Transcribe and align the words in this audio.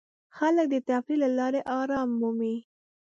خلک 0.37 0.65
د 0.71 0.75
تفریح 0.87 1.19
له 1.23 1.29
لارې 1.37 1.61
آرام 1.79 2.09
مومي. 2.19 2.55